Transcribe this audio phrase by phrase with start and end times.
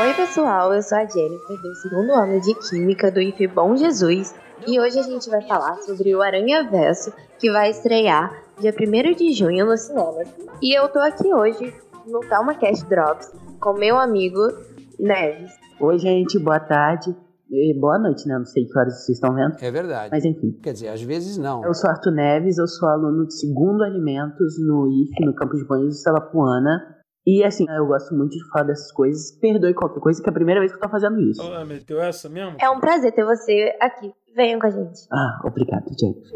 [0.00, 4.32] Oi, pessoal, eu sou a Jennifer, do segundo ano de Química do IF Bom Jesus,
[4.64, 9.16] e hoje a gente vai falar sobre o Aranha Verso, que vai estrear dia 1
[9.16, 10.28] de junho nos cinemas.
[10.62, 11.74] E eu tô aqui hoje
[12.06, 14.40] no Calma Cast Drops com meu amigo
[15.00, 15.50] Neves.
[15.80, 17.12] Oi, gente, boa tarde.
[17.50, 18.38] E boa noite, né?
[18.38, 19.56] Não sei que horas vocês estão vendo.
[19.60, 20.10] É verdade.
[20.12, 20.52] Mas enfim.
[20.62, 21.64] Quer dizer, às vezes não.
[21.64, 25.66] Eu sou Arthur Neves, eu sou aluno de segundo alimentos no IF, no campus de
[25.66, 26.97] banhos de Salapuana.
[27.30, 29.38] E assim, eu gosto muito de falar dessas coisas.
[29.38, 31.42] Perdoe qualquer coisa, que é a primeira vez que eu tô fazendo isso.
[31.42, 32.56] Ah, meteu essa mesmo?
[32.58, 34.10] É um prazer ter você aqui.
[34.34, 35.00] Venham com a gente.
[35.12, 36.26] Ah, obrigado, gente.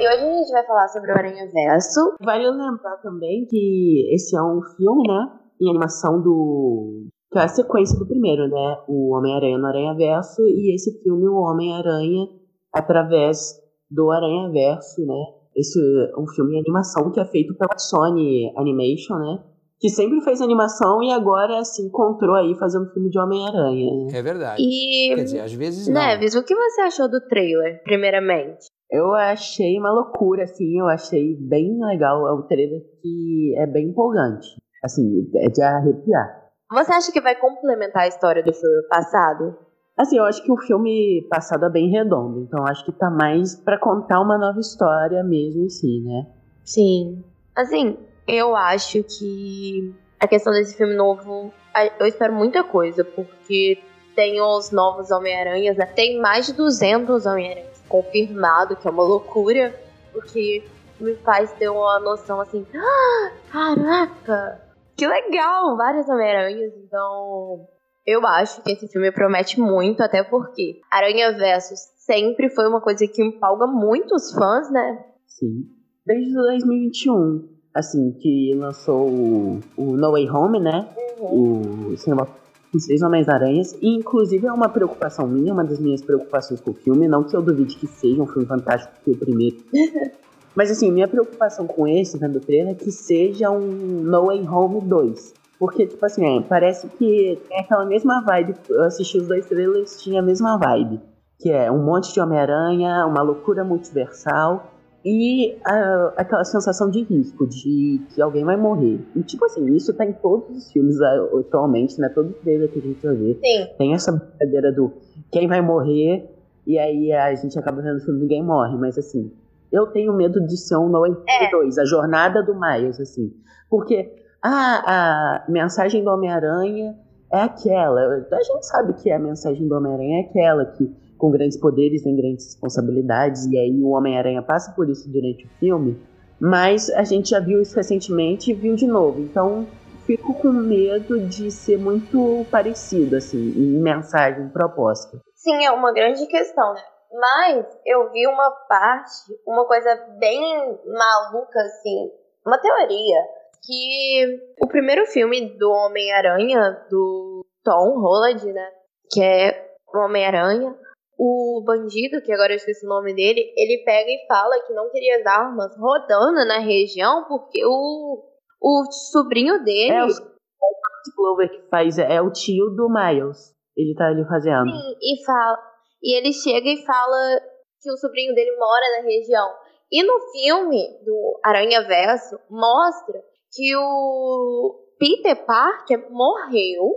[0.00, 2.16] E hoje a gente vai falar sobre o Aranha Verso.
[2.18, 5.38] Vale lembrar também que esse é um filme, né?
[5.60, 7.08] Em animação do.
[7.30, 8.78] Que é a sequência do primeiro, né?
[8.88, 10.40] O Homem-Aranha no Aranha Verso.
[10.46, 12.26] E esse filme, o Homem-Aranha,
[12.74, 13.60] através
[13.90, 15.39] do Aranha Verso, né?
[15.54, 19.42] Esse é um filme em animação que é feito pela Sony Animation, né?
[19.78, 24.08] Que sempre fez animação e agora se encontrou aí fazendo filme de Homem-Aranha.
[24.12, 24.62] É verdade.
[24.62, 25.14] E.
[25.14, 25.94] Quer dizer, às vezes não.
[25.94, 28.66] Neves, o que você achou do trailer, primeiramente?
[28.90, 32.26] Eu achei uma loucura, assim, eu achei bem legal.
[32.28, 34.48] É um trailer que é bem empolgante.
[34.84, 36.40] Assim, é de arrepiar.
[36.72, 39.56] Você acha que vai complementar a história do filme passado?
[40.00, 43.54] Assim, eu acho que o filme passado é bem redondo, então acho que tá mais
[43.54, 46.26] pra contar uma nova história mesmo em si, né?
[46.64, 47.22] Sim.
[47.54, 51.52] Assim, eu acho que a questão desse filme novo,
[51.98, 53.78] eu espero muita coisa, porque
[54.16, 55.84] tem os novos Homem-Aranhas, né?
[55.84, 59.78] Tem mais de 200 Homem-Aranhas confirmado, que é uma loucura,
[60.14, 60.64] porque
[60.98, 64.62] me faz ter uma noção assim, ah, caraca,
[64.96, 67.68] que legal, vários Homem-Aranhas, então
[68.10, 73.06] eu acho que esse filme promete muito, até porque Aranha Versus sempre foi uma coisa
[73.06, 75.04] que empolga muito os fãs, né?
[75.26, 75.66] Sim.
[76.04, 80.88] Desde 2021, assim, que lançou o, o No Way Home, né?
[81.20, 82.26] O cinema
[82.72, 86.74] os três Homens-Aranhas, e inclusive é uma preocupação minha, uma das minhas preocupações com o
[86.74, 89.56] filme, não que eu duvide que seja um filme fantástico que o primeiro.
[90.54, 94.48] Mas assim, minha preocupação com esse, vendo o trailer, é que seja um No Way
[94.48, 95.34] Home 2.
[95.60, 98.54] Porque, tipo assim, é, parece que tem aquela mesma vibe.
[98.70, 100.98] Eu assisti os dois trailers, tinha a mesma vibe.
[101.38, 104.72] Que é um monte de Homem-Aranha, uma loucura multiversal
[105.04, 109.00] e ah, aquela sensação de risco, de que alguém vai morrer.
[109.14, 112.08] E, tipo assim, isso tá em todos os filmes ah, atualmente, né?
[112.08, 113.38] Todo trailer que a gente vai ver.
[113.44, 113.68] Sim.
[113.76, 114.92] Tem essa brincadeira do
[115.30, 116.26] quem vai morrer,
[116.66, 119.30] e aí a gente acaba vendo o filme ninguém morre, mas assim,
[119.70, 121.50] eu tenho medo de ser um No Way É.
[121.50, 123.32] 2, a jornada do Miles, assim.
[123.68, 126.98] Porque a, mensagem do Homem-Aranha
[127.32, 128.00] é aquela.
[128.32, 132.16] A gente sabe que a mensagem do Homem-Aranha é aquela, que com grandes poderes vem
[132.16, 136.00] grandes responsabilidades, e aí o Homem-Aranha passa por isso durante o filme.
[136.40, 139.20] Mas a gente já viu isso recentemente e viu de novo.
[139.20, 139.66] Então
[140.06, 145.20] fico com medo de ser muito parecido, assim, em mensagem proposta.
[145.34, 146.80] Sim, é uma grande questão, né?
[147.12, 150.40] Mas eu vi uma parte, uma coisa bem
[150.86, 152.10] maluca, assim,
[152.46, 153.18] uma teoria,
[153.62, 158.70] que o primeiro filme do Homem-Aranha, do Tom Holland, né?
[159.10, 160.74] Que é o Homem-Aranha,
[161.18, 164.90] o bandido, que agora eu esqueci o nome dele, ele pega e fala que não
[164.90, 168.24] queria as armas rodando na região porque o,
[168.60, 169.92] o sobrinho dele.
[169.92, 173.54] É o Matt Clover que faz, é o tio do Miles.
[173.76, 174.70] Ele tá ali fazendo.
[174.70, 175.58] Sim, e fala.
[176.02, 177.40] E ele chega e fala
[177.82, 179.54] que o sobrinho dele mora na região.
[179.92, 183.22] E no filme do Aranha Verso mostra
[183.52, 186.90] que o Peter Parker morreu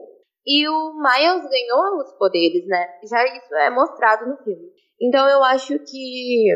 [0.45, 2.85] e o Miles ganhou os poderes, né?
[3.09, 4.71] Já isso é mostrado no filme.
[5.01, 6.47] Então eu acho que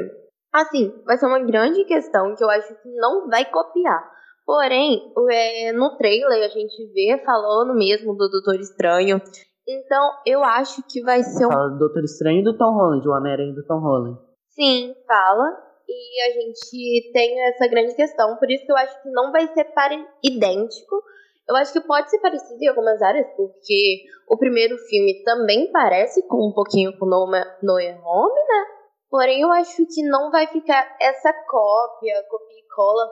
[0.53, 4.17] assim, vai ser uma grande questão que eu acho que não vai copiar.
[4.45, 9.21] Porém, é, no trailer a gente vê falando mesmo do Doutor Estranho.
[9.67, 11.51] Então, eu acho que vai ser um.
[11.51, 14.17] Fala do Doutor Estranho e do Tom Holland, o Homem-Aranha do Tom Holland.
[14.51, 15.66] Sim, fala.
[15.87, 18.35] E a gente tem essa grande questão.
[18.37, 20.05] Por isso que eu acho que não vai ser pare...
[20.23, 21.01] idêntico.
[21.47, 26.27] Eu acho que pode ser parecido em algumas áreas, porque o primeiro filme também parece
[26.27, 27.25] com um pouquinho com No
[27.63, 28.65] No Way Home, né?
[29.09, 33.09] Porém, eu acho que não vai ficar essa cópia, copia e cola.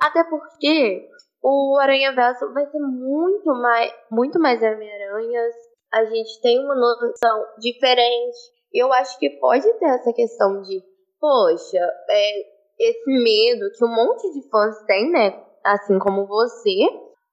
[0.00, 1.06] Até porque
[1.42, 5.54] o Aranha Verso vai ser muito mais, muito mais Homem-Aranhas.
[5.92, 8.38] A gente tem uma noção diferente.
[8.72, 10.82] Eu acho que pode ter essa questão de,
[11.20, 11.78] poxa,
[12.10, 12.40] é,
[12.78, 15.40] esse medo que um monte de fãs tem, né?
[15.64, 16.86] Assim como você.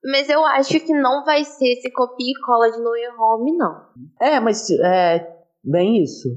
[0.04, 3.58] Mas eu acho que não vai ser esse copia e cola de No Way Home,
[3.58, 3.76] não.
[4.22, 6.30] É, mas é bem isso.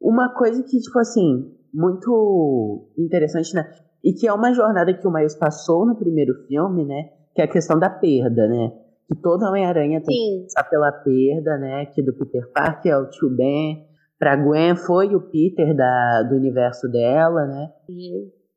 [0.00, 3.68] Uma coisa que, tipo assim, muito interessante, né?
[4.04, 7.16] E que é uma jornada que o Miles passou no primeiro filme, né?
[7.36, 8.72] que é a questão da perda, né?
[9.06, 10.38] Que todo Homem-Aranha tem Sim.
[10.38, 11.84] que passar pela perda, né?
[11.94, 13.86] Que do Peter Parker é o tio Ben,
[14.18, 17.72] pra Gwen foi o Peter da, do universo dela, né?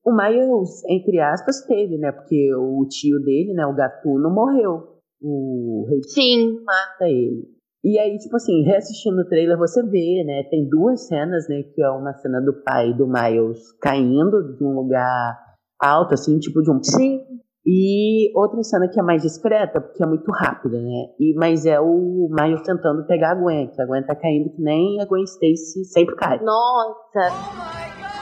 [0.05, 2.11] O Miles, entre aspas, teve, né?
[2.11, 4.99] Porque o tio dele, né, o Gatuno, morreu.
[5.21, 6.63] O rei Sim.
[6.63, 7.45] mata ele.
[7.83, 10.43] E aí, tipo assim, reassistindo o trailer, você vê, né?
[10.49, 11.63] Tem duas cenas, né?
[11.63, 15.37] Que é uma cena do pai do Miles caindo de um lugar
[15.79, 16.83] alto, assim, tipo de um.
[16.83, 17.25] Sim.
[17.65, 21.13] E outra cena que é mais discreta, porque é muito rápida, né?
[21.19, 24.61] E, mas é o Miles tentando pegar a Gwen, que a Gwen tá caindo que
[24.61, 26.39] nem a Gwen Stacy sempre cai.
[26.39, 27.29] Nossa.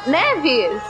[0.09, 0.81] Neves!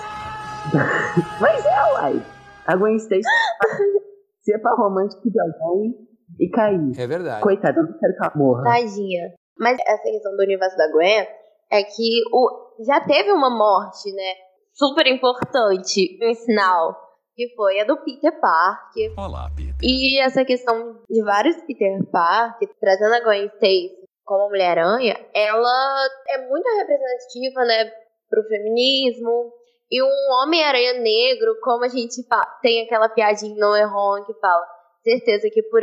[1.42, 2.26] Mas é, uai.
[2.66, 3.22] A Gwen Stacy
[4.44, 5.96] ser pra romântico de alguém
[6.40, 7.00] e cair.
[7.00, 7.42] É verdade.
[7.42, 8.64] Coitada, eu não quero que ela morra.
[8.64, 9.34] Tadinha.
[9.58, 11.26] Mas essa questão do universo da Gwen
[11.72, 14.34] é que o, já teve uma morte, né?
[14.74, 16.96] Super importante, um sinal,
[17.38, 19.14] que foi a do Peter Parker.
[19.16, 19.76] Olá, Peter.
[19.84, 23.92] E essa questão de vários Peter Parker, trazendo a Gwen Stacy
[24.26, 27.92] como Mulher-Aranha, ela é muito representativa, né,
[28.28, 29.54] pro feminismo.
[29.90, 32.16] E um Homem-Aranha negro, como a gente
[32.64, 34.66] tem aquela piadinha no Erron que fala,
[35.04, 35.82] certeza que por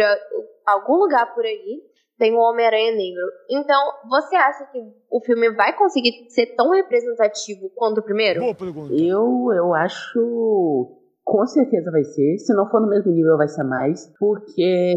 [0.66, 1.80] algum lugar por aí
[2.18, 3.24] tem um Homem-Aranha negro.
[3.48, 3.80] Então,
[4.10, 4.78] você acha que
[5.08, 8.40] o filme vai conseguir ser tão representativo quanto o primeiro?
[8.40, 8.92] Boa pergunta.
[8.92, 11.00] Eu, eu acho.
[11.24, 12.38] Com certeza vai ser.
[12.38, 14.12] Se não for no mesmo nível, vai ser mais.
[14.18, 14.94] Porque,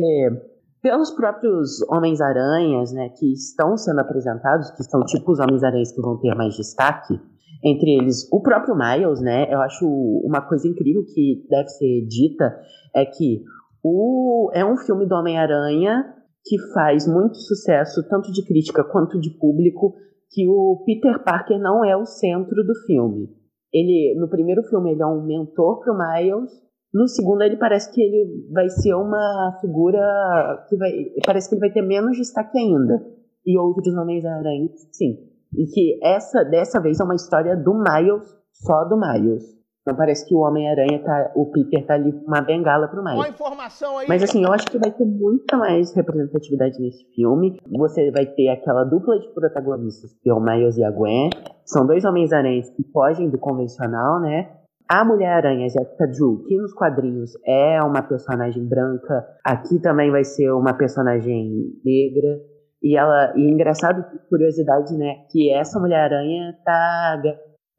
[0.81, 6.19] pelos próprios Homens-Aranhas, né, que estão sendo apresentados, que são tipo os Homens-Aranhas que vão
[6.19, 7.19] ter mais destaque,
[7.63, 9.87] entre eles o próprio Miles, né, eu acho
[10.23, 12.55] uma coisa incrível que deve ser dita
[12.95, 13.43] é que
[13.83, 16.13] o, é um filme do Homem-Aranha
[16.45, 19.95] que faz muito sucesso, tanto de crítica quanto de público,
[20.31, 23.29] que o Peter Parker não é o centro do filme.
[23.73, 26.51] Ele, no primeiro filme, ele é um mentor pro Miles.
[26.93, 30.91] No segundo, ele parece que ele vai ser uma figura que vai.
[31.25, 33.05] Parece que ele vai ter menos destaque ainda.
[33.45, 35.17] E outros Homens-Aranha, sim.
[35.55, 39.56] E que essa, dessa vez, é uma história do Miles, só do Miles.
[39.87, 41.31] Não parece que o Homem-Aranha tá.
[41.33, 43.15] O Peter tá ali com uma bengala pro Miles.
[43.15, 44.05] Qual a informação aí?
[44.09, 47.57] Mas assim, eu acho que vai ter muita mais representatividade nesse filme.
[47.71, 51.29] Você vai ter aquela dupla de protagonistas, que é o Miles e a Gwen.
[51.63, 54.51] São dois Homens-Aranhas que fogem do convencional, né?
[54.89, 60.51] A Mulher-Aranha, Jessica Drew, que nos quadrinhos é uma personagem branca, aqui também vai ser
[60.51, 62.41] uma personagem negra.
[62.83, 65.25] E ela, e engraçado, curiosidade, né?
[65.31, 67.21] Que essa Mulher-Aranha tá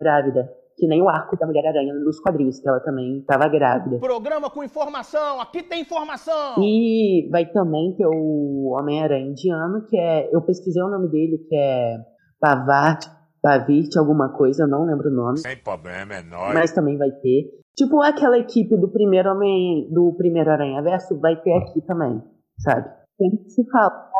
[0.00, 0.57] grávida.
[0.78, 3.98] Que nem o arco da Mulher-Aranha nos quadrinhos, que ela também tava grávida.
[3.98, 5.40] Programa com informação.
[5.40, 6.62] Aqui tem informação.
[6.62, 10.32] E vai também ter o Homem-Aranha indiano, que é.
[10.32, 11.96] Eu pesquisei o nome dele, que é
[12.40, 13.06] Pavart,
[13.42, 15.38] Pavirt, alguma coisa, eu não lembro o nome.
[15.38, 16.54] Sem problema, é nóis.
[16.54, 17.50] Mas também vai ter.
[17.76, 19.88] Tipo aquela equipe do primeiro Homem.
[19.90, 22.22] do primeiro Aranha Verso, vai ter aqui também,
[22.58, 22.88] sabe?
[23.16, 24.10] Tem que se falar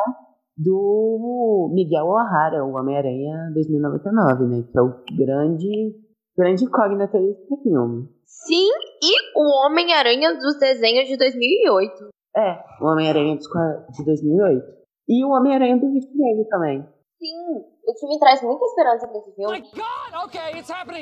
[0.57, 4.63] do Miguel O'Hara, o Homem-Aranha 2099, né?
[4.69, 5.95] Que é o grande.
[6.39, 8.07] Grande incógnita desse filme.
[8.25, 8.69] Sim,
[9.03, 12.09] e o Homem-Aranha dos desenhos de 2008.
[12.35, 14.79] É, o Homem-Aranha de 2008.
[15.09, 16.87] E o Homem-Aranha do Vane também.
[17.19, 17.35] Sim,
[17.85, 19.57] o que me traz muita esperança pra esse filme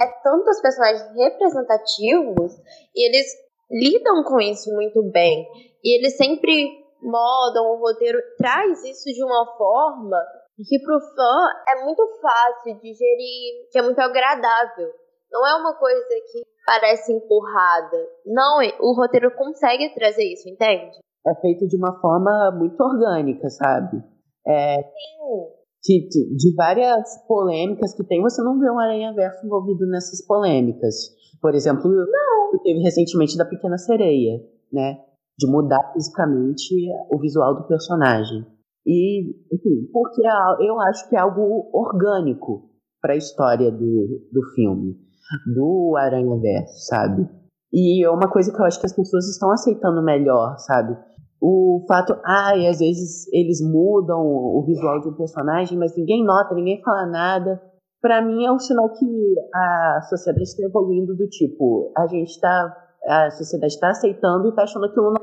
[0.01, 2.53] é tantos personagens representativos
[2.95, 3.27] e eles
[3.69, 5.45] lidam com isso muito bem.
[5.83, 6.71] E eles sempre
[7.03, 10.17] modam o roteiro, traz isso de uma forma
[10.57, 14.89] que pro fã é muito fácil digerir, que é muito agradável.
[15.31, 17.97] Não é uma coisa que parece empurrada.
[18.25, 20.97] Não, o roteiro consegue trazer isso, entende?
[21.25, 24.01] É feito de uma forma muito orgânica, sabe?
[24.47, 25.47] É, Sim.
[25.83, 30.25] de, de- de várias polêmicas que tem, você não vê um Aranha Verso envolvido nessas
[30.25, 30.95] polêmicas.
[31.41, 32.59] Por exemplo, não.
[32.63, 34.39] teve recentemente da Pequena Sereia,
[34.71, 35.03] né?
[35.37, 36.73] De mudar fisicamente
[37.11, 38.45] o visual do personagem.
[38.85, 42.69] E, enfim, porque é eu acho que é algo orgânico
[43.01, 44.95] para a história do, do filme,
[45.45, 47.27] do Aranha Verso, sabe?
[47.71, 50.97] E é uma coisa que eu acho que as pessoas estão aceitando melhor, sabe?
[51.39, 56.55] O fato, ai, às vezes eles mudam o visual de um personagem, mas ninguém nota,
[56.55, 57.61] ninguém fala nada.
[58.01, 59.05] Pra mim é um sinal que
[59.53, 64.63] a sociedade está evoluindo do tipo, a gente tá, a sociedade está aceitando e tá
[64.63, 65.13] achando que não,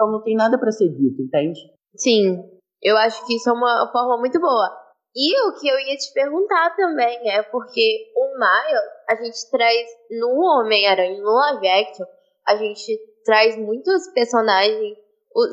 [0.00, 1.60] não tem nada pra ser dito, entende?
[1.96, 2.42] Sim,
[2.82, 4.70] eu acho que isso é uma forma muito boa.
[5.14, 9.88] E o que eu ia te perguntar também é porque o Miles, a gente traz
[10.10, 12.06] no Homem-Aranha, no live action,
[12.46, 14.96] a gente traz muitos personagens,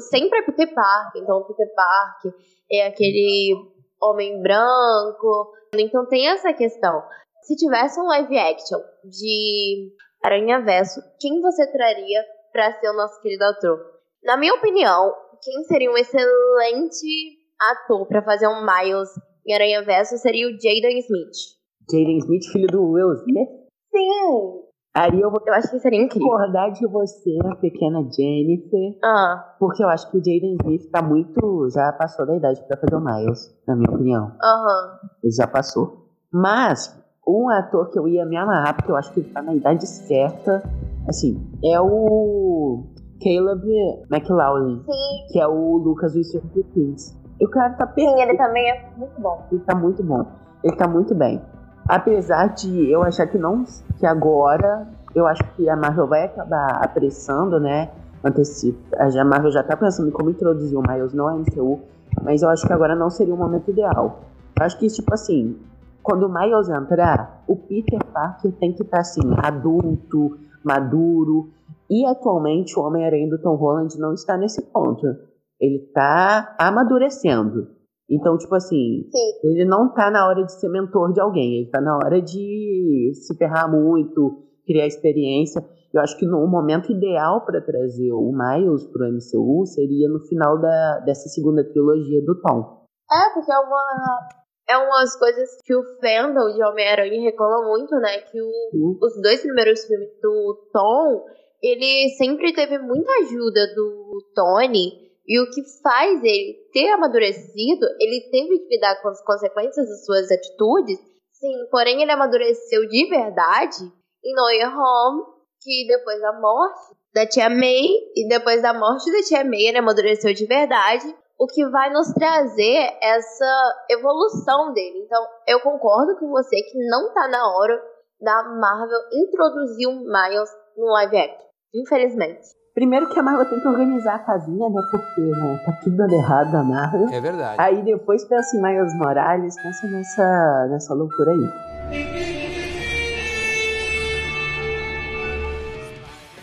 [0.09, 2.33] sempre é Peter Parker, então Peter Parker
[2.71, 3.55] é aquele
[4.01, 7.03] homem branco, então tem essa questão.
[7.41, 9.91] Se tivesse um live action de
[10.23, 13.79] Aranha Verso, quem você traria pra ser o nosso querido autor?
[14.23, 19.09] Na minha opinião, quem seria um excelente ator pra fazer um Miles
[19.48, 21.58] em Aranha Verso seria o Jaden Smith.
[21.89, 23.50] Jaden Smith, filho do Will Smith.
[23.96, 24.62] Sim!
[24.96, 26.27] Aí eu vou Eu acho que seria incrível.
[26.30, 31.01] concordar de você, a pequena Jennifer, Ah, porque eu acho que o Jaden Smith tá
[31.04, 31.70] muito.
[31.70, 34.32] já passou da idade pra fazer o Miles, na minha opinião.
[34.44, 35.00] aham.
[35.24, 36.08] Ele já passou.
[36.34, 36.94] Mas,
[37.27, 39.86] um ator que eu ia me amarrar, porque eu acho que ele tá na idade
[39.88, 40.63] certa,
[41.08, 42.88] assim, é o
[43.24, 43.63] Caleb
[44.12, 47.16] McLaughlin, Sim, que é o Lucas do Stranger Things.
[47.39, 48.20] E o cara tá sim, perfeito.
[48.20, 49.46] ele também é muito bom.
[49.51, 50.25] Ele tá muito bom.
[50.63, 51.41] Ele tá muito bem.
[51.88, 53.63] Apesar de eu achar que não.
[53.98, 57.89] que agora eu acho que a Marvel vai acabar apressando, né?
[58.24, 58.98] Antecipa.
[58.98, 61.79] A Marvel já tá pensando em como introduzir o Miles no MCU,
[62.22, 64.20] mas eu acho que agora não seria o momento ideal.
[64.60, 65.58] Eu acho que, tipo assim,
[66.03, 71.50] quando o Miles entrar, o Peter Parker tem que estar assim, adulto, maduro.
[71.89, 75.15] E atualmente o Homem-Aranha do Tom Holland não está nesse ponto.
[75.59, 77.75] Ele tá amadurecendo.
[78.09, 79.49] Então, tipo assim, Sim.
[79.49, 83.11] ele não tá na hora de ser mentor de alguém, ele tá na hora de
[83.13, 85.61] se ferrar muito, criar experiência.
[85.93, 90.19] Eu acho que no o momento ideal para trazer o Miles pro MCU seria no
[90.27, 92.85] final da, dessa segunda trilogia do Tom.
[93.11, 94.27] É, porque é uma.
[94.69, 98.19] É umas coisas que o fandom de Homem-Aranha reclama muito, né?
[98.19, 98.97] Que o, Uhum.
[99.01, 101.23] os dois primeiros filmes do Tom,
[101.63, 105.06] ele sempre teve muita ajuda do Tony.
[105.27, 110.05] E o que faz ele ter amadurecido, ele teve que lidar com as consequências das
[110.05, 110.98] suas atitudes.
[111.34, 113.84] Sim, porém ele amadureceu de verdade
[114.24, 115.24] em No Way Home,
[115.62, 119.77] que depois da morte da Tia May, e depois da morte da Tia May, ele
[119.79, 125.03] amadureceu de verdade o que vai nos trazer essa evolução dele.
[125.05, 127.79] Então, eu concordo com você que não tá na hora
[128.19, 131.48] da Marvel introduzir o Miles no live action.
[131.75, 132.48] Infelizmente.
[132.77, 134.88] Primeiro que a Marvel tem que organizar a casinha, né?
[134.91, 137.07] Porque né, tá tudo dando errado na Marvel.
[137.12, 137.55] É verdade.
[137.57, 141.50] Aí depois pensa em Miles Morales, pensa nessa, nessa loucura aí.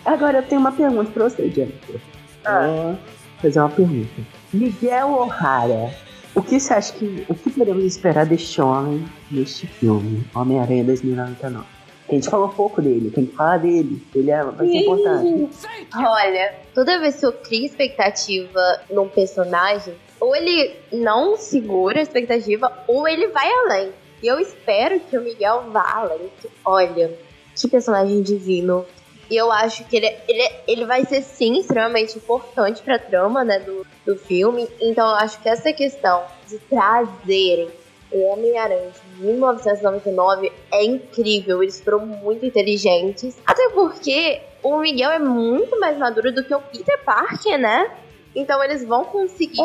[0.03, 2.01] Agora eu tenho uma pergunta pra você, Jennifer.
[2.43, 2.97] Vou
[3.41, 4.21] fazer uma pergunta.
[4.51, 5.89] Miguel O'Hara,
[6.35, 7.25] o que você acha que.
[7.29, 10.27] O que podemos esperar deste homem neste filme?
[10.35, 11.65] Homem-Aranha 2099.
[12.07, 14.01] A gente falou pouco dele, tem que falar dele.
[14.13, 15.49] Ele é, vai ser importante.
[15.95, 22.71] Olha, toda vez que eu crio expectativa num personagem, ou ele não segura a expectativa,
[22.87, 23.91] ou ele vai além.
[24.21, 26.29] E eu espero que o Miguel vá além.
[26.63, 27.11] Olha,
[27.55, 28.85] que personagem divino.
[29.29, 33.59] E eu acho que ele, ele, ele vai ser, sim, extremamente importante pra trama, né,
[33.59, 34.67] do, do filme.
[34.79, 37.69] Então eu acho que essa questão de trazerem
[38.15, 41.61] o Homem-Aranha de 1999 é incrível.
[41.61, 43.37] Eles foram muito inteligentes.
[43.45, 47.91] Até porque o Miguel é muito mais maduro do que o Peter Parker, né?
[48.35, 49.61] Então eles vão conseguir.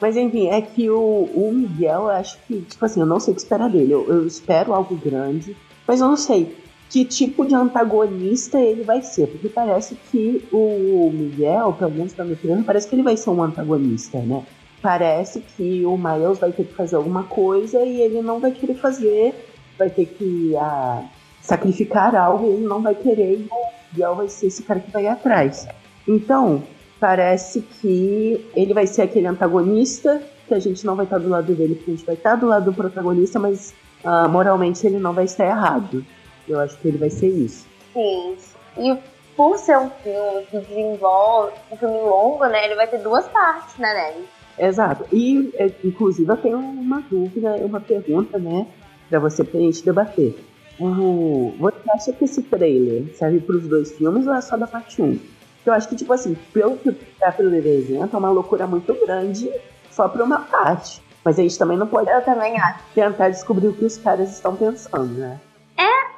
[0.00, 3.32] Mas enfim, é que o, o Miguel, eu acho que, tipo assim, eu não sei
[3.32, 3.92] o que esperar dele.
[3.92, 6.54] Eu, eu espero algo grande, mas eu não sei
[6.90, 9.26] que tipo de antagonista ele vai ser.
[9.26, 13.42] Porque parece que o Miguel, pelo menos pra filho, parece que ele vai ser um
[13.42, 14.44] antagonista, né?
[14.86, 18.76] Parece que o Miles vai ter que fazer alguma coisa e ele não vai querer
[18.76, 19.34] fazer,
[19.76, 21.02] vai ter que ah,
[21.42, 23.32] sacrificar algo ele não vai querer.
[23.32, 25.66] E o Miguel vai ser esse cara que vai atrás.
[26.06, 26.62] Então,
[27.00, 31.52] parece que ele vai ser aquele antagonista, que a gente não vai estar do lado
[31.52, 33.74] dele, porque a gente vai estar do lado do protagonista, mas
[34.04, 36.06] ah, moralmente ele não vai estar errado.
[36.48, 37.66] Eu acho que ele vai ser isso.
[37.92, 38.36] Sim.
[38.78, 38.96] E
[39.36, 42.66] por ser um filme que desenvolve, um filme longo, né?
[42.66, 44.35] Ele vai ter duas partes, né, Nelly?
[44.58, 45.04] Exato.
[45.12, 48.66] E, é, inclusive, eu tenho uma dúvida, uma pergunta, né,
[49.10, 50.34] pra você pra gente debater.
[50.78, 55.00] O- você acha que esse trailer serve pros dois filmes ou é só da parte
[55.00, 55.18] 1?
[55.64, 59.50] Eu acho que, tipo assim, pelo que tá pelo desenho, é uma loucura muito grande
[59.90, 61.02] só pra uma parte.
[61.24, 62.84] Mas a gente também não pode Eu também acho.
[62.94, 65.40] tentar descobrir o que os caras estão pensando, né?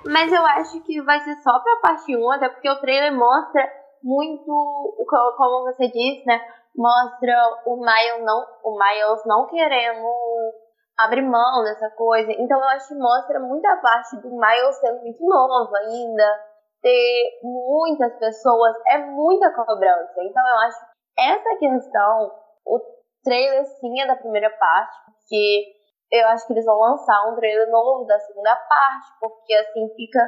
[0.07, 3.63] Mas eu acho que vai ser só pra parte 1, até porque o trailer mostra
[4.03, 4.45] muito,
[5.07, 6.41] como você disse, né?
[6.77, 7.35] Mostra
[7.67, 10.07] o Miles não, o Miles não querendo
[10.99, 12.31] abrir mão dessa coisa.
[12.33, 16.45] Então eu acho que mostra muita parte do Miles sendo muito novo ainda,
[16.83, 20.15] ter muitas pessoas, é muita cobrança.
[20.23, 22.33] Então eu acho que essa questão,
[22.67, 22.81] o
[23.25, 25.79] trailer sim é da primeira parte, porque
[26.11, 30.21] eu acho que eles vão lançar um trailer novo da segunda parte, porque assim fica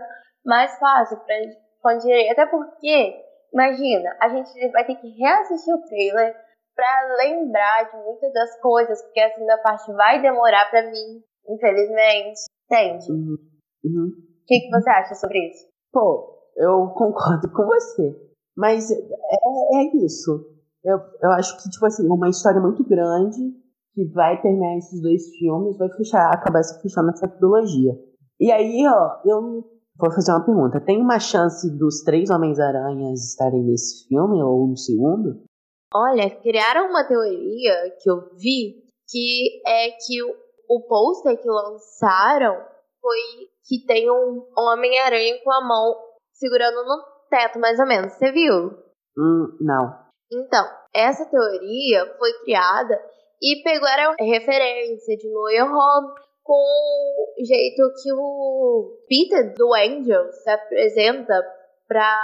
[0.45, 2.31] mais fácil gente expandir.
[2.31, 6.35] Até porque, imagina, a gente vai ter que reassistir o trailer
[6.75, 12.41] pra lembrar de muitas das coisas, porque a segunda parte vai demorar pra mim, infelizmente.
[12.67, 13.11] Entende?
[13.11, 13.37] O Uhum.
[13.85, 14.11] Uhum.
[14.47, 15.67] que, que você acha sobre isso?
[15.93, 18.15] Pô, eu concordo com você.
[18.57, 20.47] Mas é, é isso.
[20.85, 23.39] Eu, eu acho que, tipo assim, uma história muito grande
[23.95, 27.93] que vai permear esses dois filmes, vai fechar, acabar se fechando essa trilogia.
[28.39, 29.65] E aí, ó, eu
[30.01, 30.81] vou fazer uma pergunta.
[30.81, 35.43] Tem uma chance dos três Homens-Aranhas estarem nesse filme ou no segundo?
[35.95, 40.23] Olha, criaram uma teoria que eu vi que é que
[40.69, 42.65] o, pôster que lançaram
[43.01, 43.19] foi
[43.67, 45.97] que tem um Homem-Aranha com a mão
[46.33, 48.13] segurando no teto, mais ou menos.
[48.13, 48.71] Você viu?
[49.19, 49.99] Hum, não.
[50.33, 50.65] Então,
[50.95, 52.95] essa teoria foi criada
[53.43, 60.51] e pegaram referência de Way Home com o jeito que o Peter do Angel se
[60.51, 61.35] apresenta
[61.87, 62.19] pra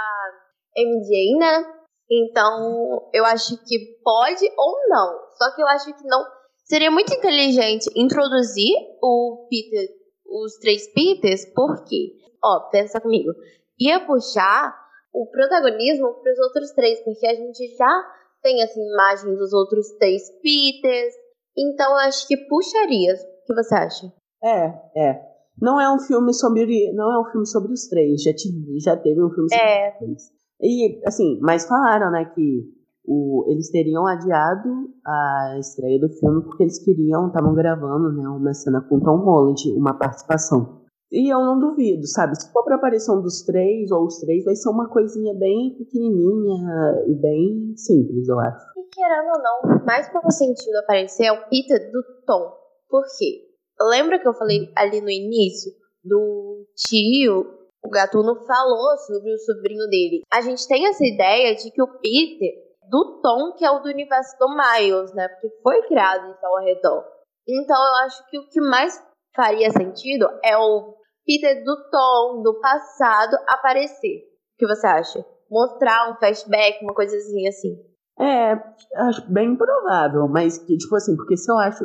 [0.75, 1.77] MJ, né?
[2.09, 5.19] Então, eu acho que pode ou não.
[5.37, 6.23] Só que eu acho que não.
[6.65, 9.87] Seria muito inteligente introduzir o Peter,
[10.25, 13.31] os três Peters, porque, ó, pensa comigo,
[13.79, 14.75] ia puxar
[15.13, 18.03] o protagonismo para os outros três, porque a gente já
[18.41, 21.13] tem essa imagem dos outros três Peters.
[21.57, 23.15] Então, eu acho que puxaria.
[23.47, 24.13] O que você acha?
[24.43, 25.21] É, é.
[25.61, 26.91] Não é um filme sobre.
[26.93, 28.21] Não é um filme sobre os três.
[28.21, 29.89] Já, tive, já teve um filme sobre É.
[29.91, 30.21] os três.
[30.61, 32.63] E, assim, mas falaram, né, que
[33.05, 34.69] o, eles teriam adiado
[35.05, 39.71] a estreia do filme porque eles queriam, estavam gravando, né, uma cena com Tom Holland,
[39.77, 40.81] uma participação.
[41.09, 42.35] E eu não duvido, sabe?
[42.35, 47.05] Se for aparecer um dos três ou os três, vai ser uma coisinha bem pequenininha
[47.07, 48.65] e bem simples, eu acho.
[48.77, 52.56] E querendo ou não, mais para sentido aparecer é o Peter do Tom.
[52.89, 53.47] Por quê?
[53.79, 55.71] Lembra que eu falei ali no início
[56.03, 57.57] do tio?
[57.83, 60.21] O Gatuno falou sobre o sobrinho dele.
[60.31, 63.89] A gente tem essa ideia de que o Peter do Tom, que é o do
[63.89, 65.27] universo do Miles, né?
[65.27, 67.03] Porque foi criado então ao redor.
[67.47, 69.01] Então eu acho que o que mais
[69.35, 74.23] faria sentido é o Peter do Tom, do passado, aparecer.
[74.55, 75.25] O que você acha?
[75.49, 77.77] Mostrar um flashback, uma coisinha assim.
[78.19, 78.53] É,
[78.95, 81.83] acho bem provável, mas que, tipo assim, porque se eu acho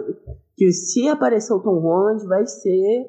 [0.57, 3.07] que se aparecer o Tom Holland, vai ser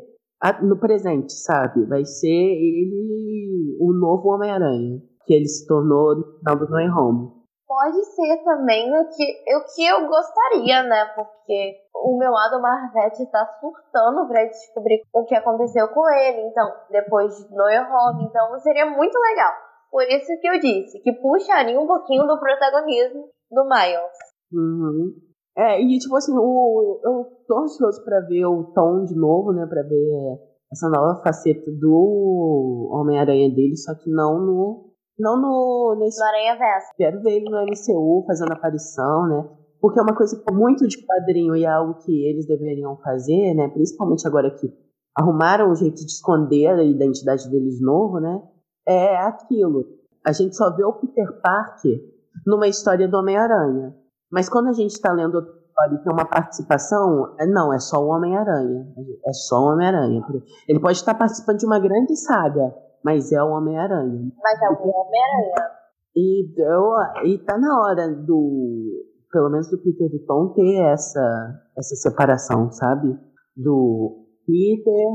[0.62, 1.86] no presente, sabe?
[1.86, 7.44] Vai ser ele o novo Homem-Aranha, que ele se tornou no final do No Home.
[7.66, 11.06] Pode ser também o que, o que eu gostaria, né?
[11.16, 16.42] Porque o meu lado Marvete tá surtando pra descobrir o que aconteceu com ele.
[16.42, 18.26] Então, depois de No Home.
[18.26, 19.54] Então, seria muito legal.
[19.90, 24.18] Por isso que eu disse que puxaria um pouquinho do protagonismo do Miles.
[24.52, 25.33] Uhum.
[25.56, 29.66] É, e tipo assim, o, eu tô ansioso pra ver o Tom de novo, né?
[29.68, 30.40] Pra ver
[30.72, 34.94] essa nova faceta do Homem-Aranha dele, só que não no.
[35.18, 35.96] Não no.
[36.00, 36.88] Nesse Do Aranha Verso.
[36.98, 39.48] Quero ver ele no MCU fazendo aparição, né?
[39.80, 43.68] Porque é uma coisa muito de quadrinho e é algo que eles deveriam fazer, né?
[43.68, 44.68] Principalmente agora que
[45.16, 48.42] arrumaram um jeito de esconder a identidade deles de novo, né?
[48.88, 49.86] É aquilo.
[50.26, 52.00] A gente só vê o Peter Parker
[52.48, 53.94] numa história do Homem-Aranha.
[54.34, 57.78] Mas quando a gente tá lendo outra história e tem uma participação, é- não, é
[57.78, 58.92] só o Homem-Aranha.
[59.24, 60.26] É só o Homem-Aranha.
[60.68, 62.74] Ele pode estar participando de uma grande saga,
[63.06, 64.32] mas é o Homem-Aranha.
[64.42, 65.72] Mas é o Homem-Aranha.
[66.16, 69.06] E, eu, e tá na hora do.
[69.32, 73.16] Pelo menos do Peter do Tom ter essa, essa separação, sabe?
[73.56, 75.08] Do Peter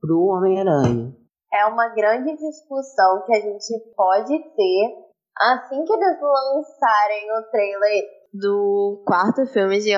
[0.00, 1.14] pro Homem-Aranha.
[1.52, 5.03] É uma grande discussão que a gente pode ter
[5.38, 9.90] assim que eles lançarem o trailer do quarto filme de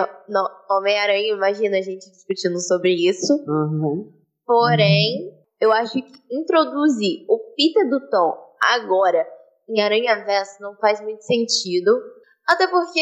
[0.70, 1.34] Homem-Aranha.
[1.34, 3.32] Imagina a gente discutindo sobre isso.
[3.46, 4.12] Uhum.
[4.44, 9.26] Porém, eu acho que introduzir o Peter do Tom agora
[9.68, 11.90] em Aranha Verso não faz muito sentido.
[12.46, 13.00] Até porque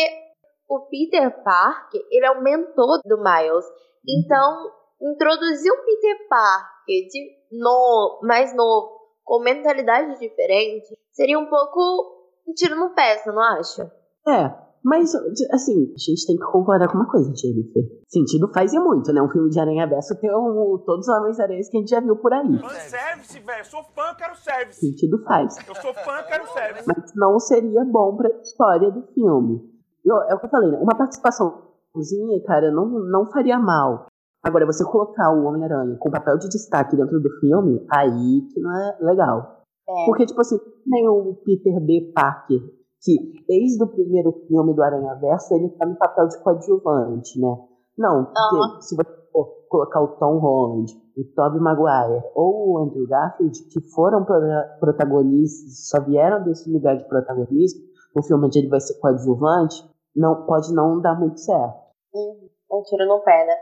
[0.68, 3.64] o Peter Parker, ele é o mentor do Miles.
[4.08, 4.70] Então,
[5.02, 12.13] introduzir um Peter Parker de no, mais novo, com mentalidade diferente, seria um pouco
[12.46, 13.90] um tiro no pé, você não acha?
[14.26, 15.14] É, mas,
[15.52, 17.82] assim, a gente tem que concordar com uma coisa, Jennifer.
[18.08, 19.20] Sentido faz e muito, né?
[19.22, 22.16] Um filme de Aranha Verso ter um, todos os Homens-Aranhas que a gente já viu
[22.16, 22.58] por aí.
[22.58, 23.64] Fanservice, velho.
[23.64, 24.80] Sou fã, quero service.
[24.80, 25.56] Sentido faz.
[25.66, 26.84] Eu sou fã, quero service.
[26.86, 29.60] mas não seria bom pra história do filme.
[30.04, 30.78] Eu- é o que eu falei, né?
[30.82, 34.06] Uma participaçãozinha, cara, não, não faria mal.
[34.42, 38.70] Agora, você colocar o Homem-Aranha com papel de destaque dentro do filme, aí que não
[38.70, 39.63] é legal.
[39.88, 40.06] É.
[40.06, 42.12] Porque, tipo assim, nem o Peter B.
[42.14, 42.60] Parker,
[43.02, 47.56] que desde o primeiro filme do Aranha Verso, ele tá no papel de coadjuvante, né?
[47.98, 48.80] Não, porque Aham.
[48.80, 53.80] se você for colocar o Tom Holland, o Tobey Maguire ou o Andrew Garfield, que
[53.94, 57.82] foram prota- protagonistas, só vieram desse lugar de protagonismo,
[58.16, 59.84] no filme onde ele vai ser coadjuvante,
[60.16, 61.74] não, pode não dar muito certo.
[62.14, 62.48] Uhum.
[62.72, 63.54] Um tiro no pé, né?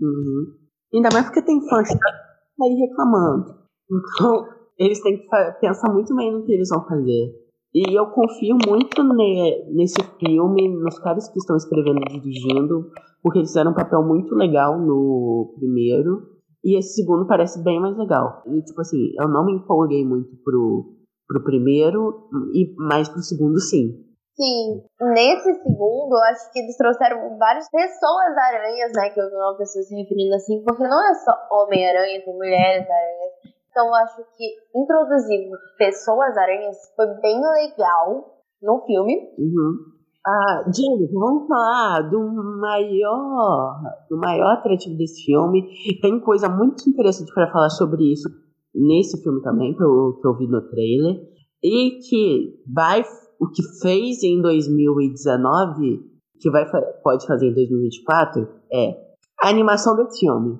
[0.00, 0.56] Uhum.
[0.94, 1.94] Ainda mais porque tem fãs que
[2.62, 3.60] aí reclamando.
[3.90, 5.28] Então, eles têm que
[5.60, 7.34] pensar muito bem no que eles vão fazer.
[7.72, 12.90] E eu confio muito ne, nesse filme, nos caras que estão escrevendo e dirigindo,
[13.22, 16.22] porque eles fizeram um papel muito legal no primeiro.
[16.64, 18.42] E esse segundo parece bem mais legal.
[18.46, 20.96] E, tipo assim, eu não me empolguei muito pro,
[21.28, 24.04] pro primeiro, e mais pro segundo, sim.
[24.34, 24.82] Sim,
[25.14, 29.10] nesse segundo, eu acho que eles trouxeram várias pessoas aranhas, né?
[29.10, 32.88] Que eu vi uma pessoa se referindo assim, porque não é só Homem-Aranha, tem mulheres
[32.88, 33.59] aranhas.
[33.80, 39.14] Então eu acho que introduzir pessoas aranhas foi bem legal no filme.
[39.38, 39.74] Uhum.
[40.26, 42.20] Ah, Jennifer, vamos falar do
[42.60, 45.66] maior, do maior atrativo desse filme.
[46.02, 48.28] Tem coisa muito interessante para falar sobre isso
[48.74, 51.22] nesse filme também, eu, que eu vi no trailer.
[51.64, 53.02] E que vai
[53.40, 56.02] o que fez em 2019,
[56.38, 56.66] que vai,
[57.02, 58.90] pode fazer em 2024, é
[59.42, 60.58] a animação desse filme.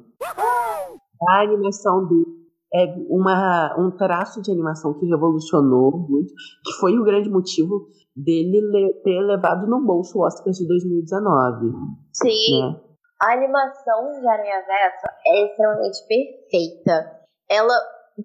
[1.28, 2.39] A animação do
[2.72, 6.32] é uma, um traço de animação que revolucionou muito,
[6.64, 11.72] que foi o grande motivo dele le, ter levado no bolso o Oscar de 2019.
[12.12, 12.60] Sim.
[12.60, 12.80] Né?
[13.22, 17.20] A animação de Aranha Verso é extremamente perfeita.
[17.50, 17.74] Ela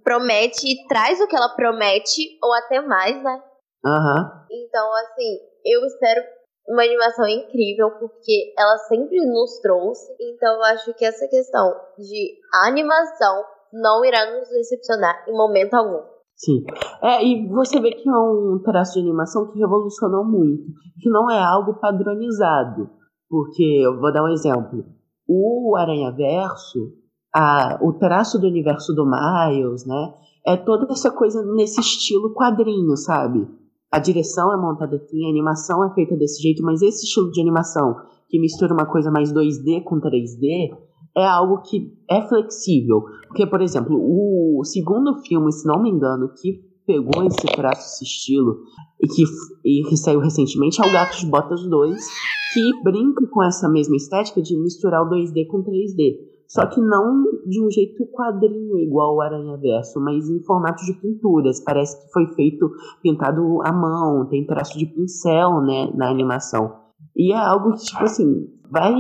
[0.03, 3.43] promete e traz o que ela promete, ou até mais, né?
[3.83, 4.45] Uhum.
[4.51, 6.21] Então, assim, eu espero
[6.67, 10.15] uma animação incrível, porque ela sempre nos trouxe.
[10.19, 13.43] Então, eu acho que essa questão de animação
[13.75, 16.01] não irá nos decepcionar em momento algum.
[16.35, 16.63] Sim.
[17.01, 20.65] É, e você vê que é um traço de animação que revolucionou muito,
[20.99, 22.89] que não é algo padronizado.
[23.29, 24.85] Porque, eu vou dar um exemplo.
[25.27, 26.93] O Aranha Verso,
[27.33, 30.13] a, o traço do universo do Miles, né?
[30.45, 33.47] É toda essa coisa nesse estilo quadrinho, sabe?
[33.95, 37.39] a direção é montada assim, a animação é feita desse jeito, mas esse estilo de
[37.39, 37.95] animação
[38.27, 40.75] que mistura uma coisa mais 2D com 3D
[41.15, 43.03] é algo que é flexível.
[43.27, 48.03] Porque, por exemplo, o segundo filme, se não me engano, que pegou esse traço, esse
[48.03, 48.59] estilo,
[49.01, 49.23] e que,
[49.63, 52.05] e que saiu recentemente, é o Gato de Botas 2,
[52.53, 56.35] que brinca com essa mesma estética de misturar o 2D com 3D.
[56.47, 60.93] Só que não de um jeito quadrinho igual o Aranha Verso, mas em formato de
[60.93, 61.59] pinturas.
[61.59, 62.69] Parece que foi feito
[63.01, 66.84] pintado à mão, tem traço de pincel, né, na animação.
[67.15, 68.93] E é algo que, tipo assim, vai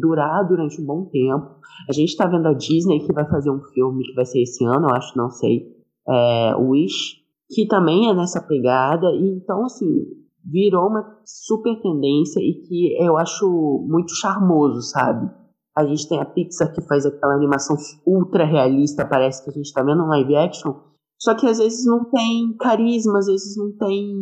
[0.00, 1.58] durar durante um bom tempo.
[1.88, 4.64] A gente tá vendo a Disney que vai fazer um filme que vai ser esse
[4.64, 5.66] ano, eu acho, não sei.
[6.08, 7.16] É, Wish,
[7.50, 9.06] que também é nessa pegada.
[9.12, 9.86] E então, assim,
[10.44, 15.30] virou uma super tendência e que eu acho muito charmoso, sabe?
[15.76, 17.76] A gente tem a Pixar que faz aquela animação
[18.06, 20.74] ultra realista, parece que a gente tá vendo um live action.
[21.20, 24.14] Só que às vezes não tem carisma, às vezes não tem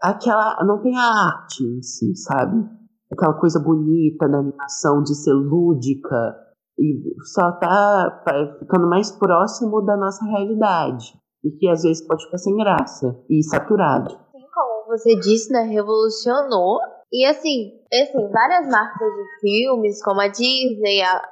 [0.00, 2.64] aquela, não tem a arte em si, sabe?
[3.10, 6.36] Aquela coisa bonita da animação de ser lúdica
[6.78, 7.02] e
[7.34, 8.22] só tá
[8.58, 13.42] ficando mais próximo da nossa realidade e que às vezes pode ficar sem graça e
[13.42, 14.10] saturado.
[14.10, 16.78] Sim, como você disse, né, revolucionou
[17.12, 21.22] e assim, assim, várias marcas de filmes, como a Disney, a,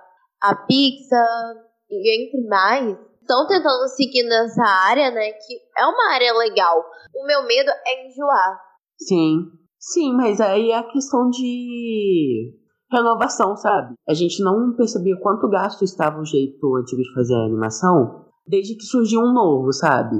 [0.42, 1.26] a Pixar,
[1.90, 2.98] e entre mais,
[3.30, 5.30] estão tentando seguir nessa área, né?
[5.30, 6.84] Que é uma área legal.
[7.14, 8.60] O meu medo é enjoar.
[8.98, 9.46] Sim.
[9.78, 12.52] Sim, mas aí é a questão de
[12.92, 13.94] renovação, sabe?
[14.08, 18.74] A gente não percebia quanto gasto estava o jeito antigo de fazer a animação, desde
[18.74, 20.16] que surgiu um novo, sabe?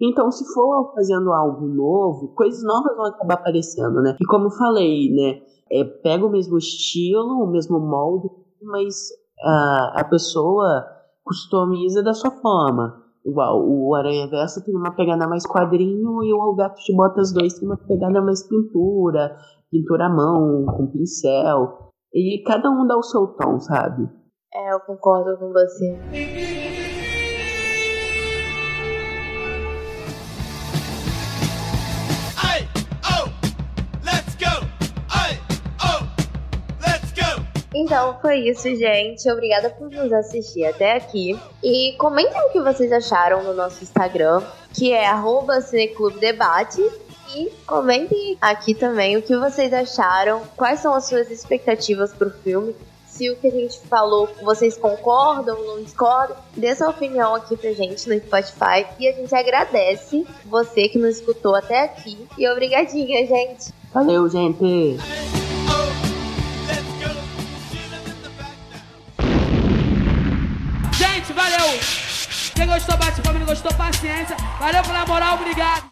[0.00, 4.16] Então, se for fazendo algo novo, coisas novas vão acabar aparecendo, né?
[4.18, 5.42] E como eu falei, né?
[5.70, 8.30] É, pega o mesmo estilo, o mesmo molde,
[8.62, 8.94] mas
[9.42, 13.02] a, a pessoa customiza da sua forma.
[13.24, 17.58] Igual, o Aranha Versa tem uma pegada mais quadrinho e o Gato de Botas 2
[17.58, 19.36] tem uma pegada mais pintura,
[19.70, 21.90] pintura à mão, com pincel.
[22.12, 24.08] E cada um dá o seu tom, sabe?
[24.52, 26.81] É, eu concordo com você.
[37.92, 39.30] Então foi isso, gente.
[39.30, 41.38] Obrigada por nos assistir até aqui.
[41.62, 45.06] E comentem o que vocês acharam no nosso Instagram, que é
[45.60, 46.80] Cineclubdebate.
[47.36, 52.74] E comentem aqui também o que vocês acharam, quais são as suas expectativas pro filme.
[53.04, 57.58] Se o que a gente falou vocês concordam ou não discordam, dê sua opinião aqui
[57.58, 58.86] pra gente no Spotify.
[58.98, 62.26] E a gente agradece você que nos escutou até aqui.
[62.38, 63.70] E obrigadinha, gente.
[63.92, 65.41] Valeu, gente!
[71.42, 71.80] Valeu!
[72.54, 74.36] Quem gostou, bate palma, não gostou, paciência.
[74.60, 75.90] Valeu pela moral, obrigado.